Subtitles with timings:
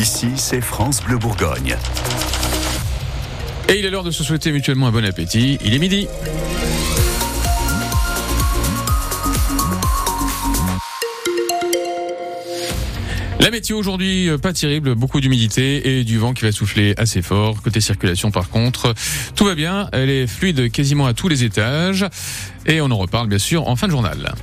[0.00, 1.76] Ici, c'est France Bleu Bourgogne.
[3.68, 5.58] Et il est l'heure de se souhaiter mutuellement un bon appétit.
[5.64, 6.06] Il est midi.
[13.40, 17.22] La météo aujourd'hui, euh, pas terrible, beaucoup d'humidité et du vent qui va souffler assez
[17.22, 17.60] fort.
[17.62, 18.94] Côté circulation par contre,
[19.34, 22.06] tout va bien, elle est fluide quasiment à tous les étages
[22.66, 24.34] et on en reparle bien sûr en fin de journal.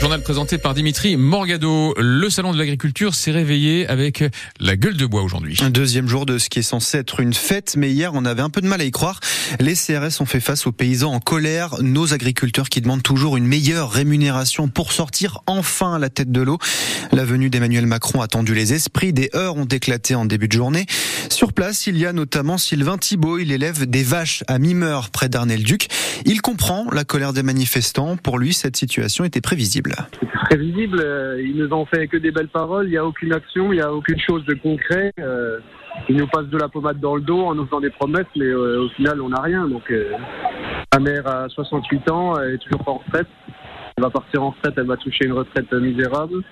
[0.00, 1.92] Journal présenté par Dimitri Morgado.
[1.98, 4.22] Le salon de l'agriculture s'est réveillé avec
[4.60, 5.58] la gueule de bois aujourd'hui.
[5.60, 8.40] Un deuxième jour de ce qui est censé être une fête, mais hier on avait
[8.40, 9.18] un peu de mal à y croire.
[9.58, 13.46] Les CRS ont fait face aux paysans en colère, nos agriculteurs qui demandent toujours une
[13.46, 16.58] meilleure rémunération pour sortir enfin la tête de l'eau.
[17.10, 20.52] La venue d'Emmanuel Macron a tendu les esprits, des heures ont éclaté en début de
[20.52, 20.86] journée.
[21.28, 25.28] Sur place, il y a notamment Sylvain Thibault, il élève des vaches à Mimeur près
[25.28, 25.88] d'Arnel-Duc.
[26.24, 29.97] Il comprend la colère des manifestants, pour lui cette situation était prévisible.
[30.20, 31.00] C'est prévisible.
[31.02, 32.86] Euh, il nous ont fait que des belles paroles.
[32.86, 35.12] Il n'y a aucune action, il n'y a aucune chose de concret.
[35.18, 35.60] Euh,
[36.08, 38.46] il nous passe de la pommade dans le dos en nous faisant des promesses, mais
[38.46, 39.68] euh, au final, on n'a rien.
[39.68, 39.92] Donc,
[40.94, 43.28] ma mère a 68 ans, elle est toujours pas en retraite.
[43.96, 46.42] Elle va partir en retraite, elle va toucher une retraite misérable.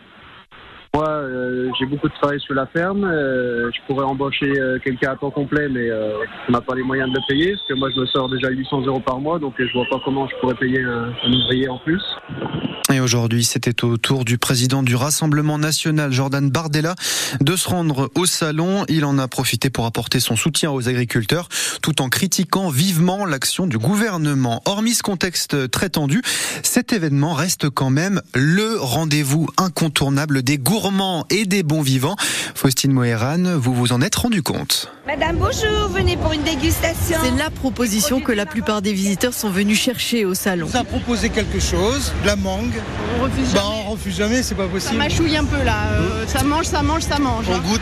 [1.27, 3.05] Euh, j'ai beaucoup de travail sur la ferme.
[3.05, 5.91] Euh, je pourrais embaucher euh, quelqu'un à temps complet, mais
[6.49, 8.49] on n'a pas les moyens de le payer, parce que moi, je me sors déjà
[8.49, 11.69] 800 euros par mois, donc je vois pas comment je pourrais payer un, un ouvrier
[11.69, 12.03] en plus.
[12.93, 16.95] Et aujourd'hui, c'était au tour du président du Rassemblement national, Jordan Bardella,
[17.41, 18.85] de se rendre au salon.
[18.89, 21.49] Il en a profité pour apporter son soutien aux agriculteurs,
[21.83, 24.63] tout en critiquant vivement l'action du gouvernement.
[24.67, 26.23] Hormis ce contexte très tendu,
[26.63, 32.17] cet événement reste quand même le rendez-vous incontournable des gourmands et des bons vivants.
[32.55, 37.17] Faustine Mohéran, vous vous en êtes rendu compte Madame, bonjour, venez pour une dégustation.
[37.23, 40.69] C'est la proposition que la plupart des visiteurs sont venus chercher au salon.
[40.71, 42.73] Ça a proposé quelque chose, de la mangue.
[43.19, 43.85] On refuse Bah, jamais.
[43.87, 44.97] on refuse jamais, c'est pas Ça possible.
[44.97, 45.77] mâchouille un peu là.
[45.93, 47.47] Euh, ça mange, ça mange, ça mange.
[47.49, 47.61] hein.
[47.65, 47.81] On goûte,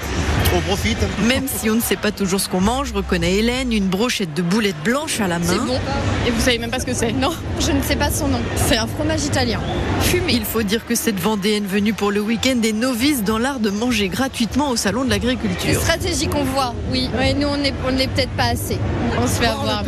[0.55, 0.99] on profite.
[1.27, 4.43] Même si on ne sait pas toujours ce qu'on mange, reconnaît Hélène, une brochette de
[4.43, 5.65] boulettes blanches à la C'est main.
[5.65, 5.79] bon.
[6.27, 8.41] Et vous savez même pas ce que c'est Non, je ne sais pas son nom.
[8.69, 9.61] C'est un fromage italien.
[10.03, 10.35] Fumé.
[10.35, 13.71] Il faut dire que cette Vendéenne venue pour le week-end est novice dans l'art de
[13.71, 15.81] manger gratuitement au salon de Une l'agriculture.
[15.81, 17.09] stratégie qu'on voit, oui.
[17.19, 18.79] Ouais, nous, on n'est on n'est peut-être pas assez.
[19.21, 19.83] On se fait avoir.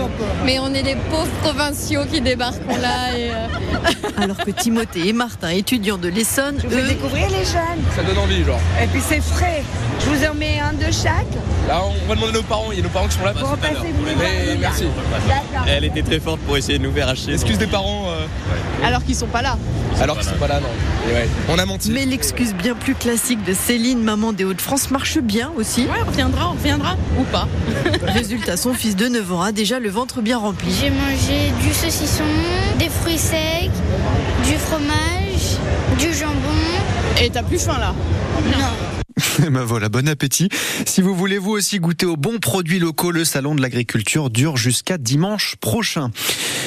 [0.45, 3.17] Mais on est les pauvres provinciaux qui débarquons là.
[3.17, 3.47] Et, euh,
[4.23, 7.83] Alors que Timothée et Martin, étudiants de l'Essonne, Je vous eux, découvrir les jeunes.
[7.95, 8.61] Ça donne envie, genre.
[8.83, 9.63] Et puis c'est frais.
[10.01, 11.27] Je vous en mets un de chaque.
[11.69, 12.67] Là, on va demander à nos parents.
[12.73, 13.33] Il y a nos parents qui sont là.
[13.35, 14.85] Repassez vous les Mais merci.
[15.67, 17.33] Elle était très forte pour essayer de nous faire acheter.
[17.33, 18.07] Excuse des parents.
[18.09, 19.57] euh, Alors qu'ils sont pas là.
[20.01, 20.69] alors qu'ils sont pas là, non.
[21.13, 21.29] Ouais.
[21.49, 21.91] On a menti.
[21.91, 25.83] mais l'excuse bien plus classique de Céline, maman des Hauts-de-France, marche bien aussi.
[25.83, 26.97] Ouais, on reviendra, on reviendra.
[27.19, 27.49] Ou pas.
[28.07, 30.69] Résultat, son fils de 9 ans a déjà le ventre bien rempli.
[30.81, 32.25] J'ai mangé du saucisson,
[32.79, 33.71] des fruits secs,
[34.45, 35.59] du fromage,
[35.99, 36.33] du jambon.
[37.23, 37.95] Et t'as plus faim là?
[39.51, 40.49] ben voilà, bon appétit.
[40.87, 44.57] Si vous voulez vous aussi goûter aux bons produits locaux, le salon de l'agriculture dure
[44.57, 46.11] jusqu'à dimanche prochain.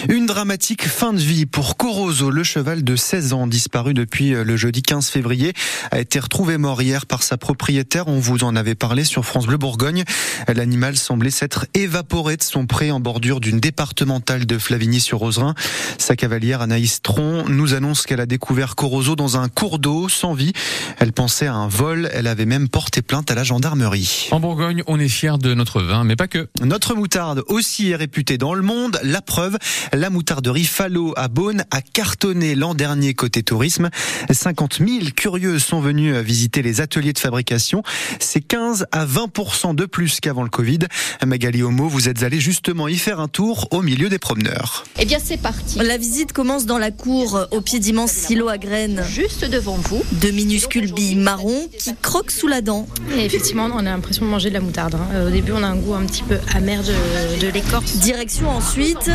[0.08, 4.56] Une dramatique fin de vie pour Corozo, le cheval de 16 ans disparu depuis le
[4.56, 5.54] jeudi 15 février,
[5.92, 8.08] a été retrouvé mort hier par sa propriétaire.
[8.08, 10.04] On vous en avait parlé sur France Bleu Bourgogne.
[10.48, 15.56] L'animal semblait s'être évaporé de son pré en bordure d'une départementale de Flavigny-sur-Roserin.
[15.98, 20.34] Sa cavalière Anaïs Tron nous annonce qu'elle a découvert Corozo dans un cours d'eau sans
[20.34, 20.54] vie.
[21.00, 22.10] Elle pensait à un vol.
[22.14, 24.28] Elle avait même porté plainte à la gendarmerie.
[24.32, 26.48] En Bourgogne, on est fiers de notre vin, mais pas que.
[26.62, 29.00] Notre moutarde aussi est réputée dans le monde.
[29.04, 29.58] La preuve,
[29.94, 33.90] la moutarderie Fallot à Beaune a cartonné l'an dernier côté tourisme.
[34.30, 37.84] 50 000 curieux sont venus visiter les ateliers de fabrication.
[38.20, 40.80] C'est 15 à 20% de plus qu'avant le Covid.
[41.26, 44.84] Magali Homo, vous êtes allé justement y faire un tour au milieu des promeneurs.
[45.00, 45.80] Eh bien, c'est parti.
[45.80, 49.04] La visite commence dans la cour, au pied d'immenses silos à graines.
[49.10, 50.04] Juste devant vous.
[50.22, 52.88] De minuscules billes marron qui croquent sous la dent.
[53.16, 54.96] Et effectivement, on a l'impression de manger de la moutarde.
[54.96, 55.08] hein.
[55.14, 57.94] Euh, Au début, on a un goût un petit peu amer de, de l'écorce.
[57.98, 59.10] Direction ensuite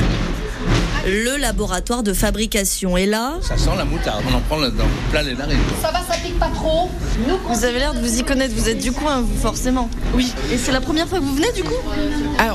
[1.06, 2.96] le laboratoire de fabrication.
[2.96, 4.22] Et là, Ça sent la moutarde.
[4.30, 5.58] On en prend là dans plein les narines.
[5.82, 6.90] Ça va, ça pique pas trop.
[7.28, 9.90] Nous, Vous avez l'air de vous y connaître, vous êtes du coin, vous, forcément.
[10.14, 10.32] Oui.
[10.52, 11.74] Et c'est la première fois que vous venez, du coup?
[12.38, 12.53] Alors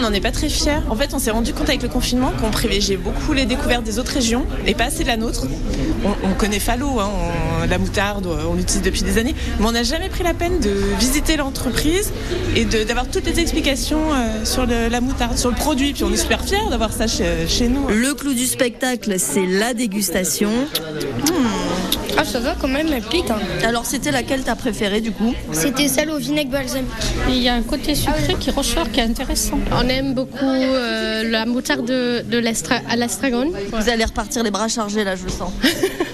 [0.00, 0.80] on n'en est pas très fiers.
[0.88, 3.98] En fait, on s'est rendu compte avec le confinement qu'on privilégiait beaucoup les découvertes des
[3.98, 5.46] autres régions et pas assez de la nôtre.
[6.04, 7.10] On, on connaît Fallot, hein,
[7.68, 10.70] la moutarde, on l'utilise depuis des années, mais on n'a jamais pris la peine de
[10.98, 12.12] visiter l'entreprise
[12.56, 15.92] et d'avoir toutes les explications euh, sur la moutarde, sur le produit.
[15.92, 17.86] Puis on est super fiers d'avoir ça chez, chez nous.
[17.88, 20.50] le clou du spectacle, c'est la dégustation.
[22.16, 23.30] Ah, ça va quand même, elle pique.
[23.30, 23.38] hein.
[23.64, 25.34] Alors, c'était laquelle t'as préférée, du coup?
[25.52, 26.90] C'était celle au vinaigre balsamique.
[27.28, 29.58] il y a un côté sucré qui ressort, qui est intéressant.
[29.72, 32.38] On aime beaucoup euh, la moutarde de, de
[32.88, 33.52] à l'estragon.
[33.72, 35.52] Vous allez repartir les bras chargés, là, je le sens.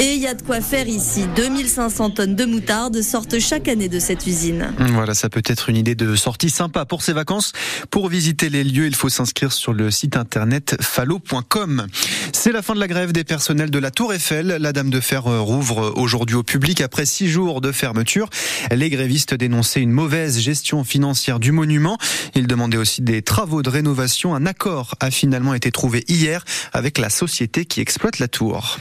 [0.00, 1.26] Et il y a de quoi faire ici.
[1.36, 4.72] 2500 tonnes de moutarde sortent chaque année de cette usine.
[4.78, 7.52] Voilà, ça peut être une idée de sortie sympa pour ces vacances.
[7.90, 11.86] Pour visiter les lieux, il faut s'inscrire sur le site internet fallo.com.
[12.32, 14.46] C'est la fin de la grève des personnels de la Tour Eiffel.
[14.46, 18.28] La Dame de Fer rouvre aujourd'hui au public après six jours de fermeture.
[18.70, 21.98] Les grévistes dénonçaient une mauvaise gestion financière du monument.
[22.34, 24.34] Ils demandaient aussi des travaux de rénovation.
[24.34, 28.27] Un accord a finalement été trouvé hier avec la société qui exploite la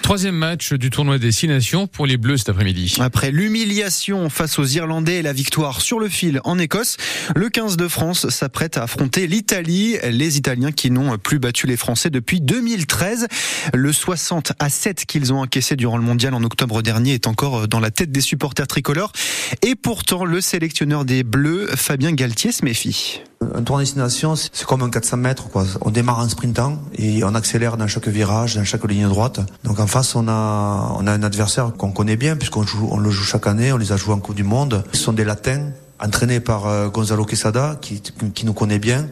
[0.01, 2.95] Troisième match du tournoi des Six Nations pour les Bleus cet après-midi.
[2.99, 6.97] Après l'humiliation face aux Irlandais et la victoire sur le fil en Écosse,
[7.35, 9.97] le 15 de France s'apprête à affronter l'Italie.
[10.09, 13.27] Les Italiens qui n'ont plus battu les Français depuis 2013.
[13.73, 17.67] Le 60 à 7 qu'ils ont encaissé durant le mondial en octobre dernier est encore
[17.67, 19.11] dans la tête des supporters tricolores.
[19.61, 23.21] Et pourtant, le sélectionneur des Bleus, Fabien Galtier, se méfie.
[23.42, 25.50] Un tournoi destination, c'est comme un 400 mètres.
[25.50, 25.66] Quoi.
[25.81, 29.39] On démarre en sprintant et on accélère dans chaque virage, dans chaque ligne droite.
[29.63, 32.98] Donc en face, on a, on a un adversaire qu'on connaît bien puisqu'on joue, on
[32.98, 33.72] le joue chaque année.
[33.72, 34.84] On les a joués en Coupe du Monde.
[34.92, 39.07] Ce sont des Latins entraînés par euh, Gonzalo Quesada, qui, qui nous connaît bien.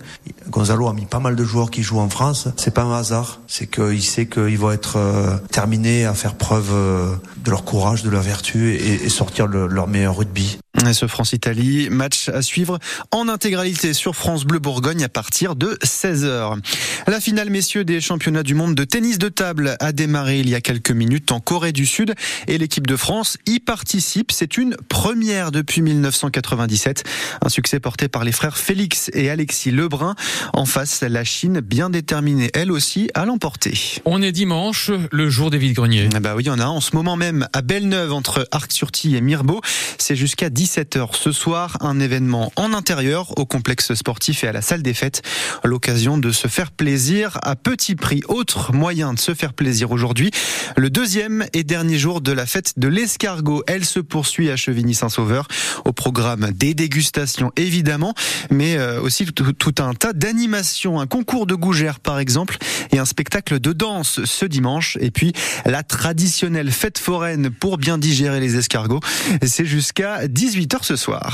[0.49, 2.47] Gonzalo a mis pas mal de joueurs qui jouent en France.
[2.57, 3.41] C'est pas un hasard.
[3.47, 8.03] C'est qu'il sait qu'ils vont être euh, terminés à faire preuve euh, de leur courage,
[8.03, 10.59] de leur vertu et, sortir le, leur meilleur rugby.
[10.87, 12.79] Et ce France-Italie, match à suivre
[13.11, 16.59] en intégralité sur France Bleu Bourgogne à partir de 16h.
[17.07, 20.53] La finale, messieurs, des championnats du monde de tennis de table a démarré il y
[20.53, 22.13] a quelques minutes en Corée du Sud
[22.47, 24.31] et l'équipe de France y participe.
[24.31, 27.03] C'est une première depuis 1997.
[27.41, 30.15] Un succès porté par les frères Félix et Alexis Lebrun.
[30.53, 34.01] En face, la Chine, bien déterminée elle aussi, à l'emporter.
[34.05, 36.09] On est dimanche, le jour des vides-greniers.
[36.15, 38.47] Ah bah oui, il y en a un en ce moment même à Belle-Neuve entre
[38.51, 39.61] Arc-sur-Tille et Mirbeau.
[39.97, 44.63] C'est jusqu'à 17h ce soir, un événement en intérieur au complexe sportif et à la
[44.63, 45.21] salle des fêtes.
[45.63, 48.23] L'occasion de se faire plaisir à petit prix.
[48.29, 50.31] Autre moyen de se faire plaisir aujourd'hui.
[50.75, 53.63] Le deuxième et dernier jour de la fête de l'escargot.
[53.67, 55.47] Elle se poursuit à Chevigny-Saint-Sauveur.
[55.85, 58.15] Au programme des dégustations évidemment,
[58.49, 60.99] mais aussi tout un tas d'animations.
[60.99, 62.57] Un concours de gougères par exemple
[62.91, 64.97] et un spectacle de danse ce dimanche.
[64.99, 65.31] Et puis
[65.63, 69.01] la traditionnelle fête foraine pour bien digérer les escargots.
[69.45, 71.33] C'est jusqu'à 18h ce soir.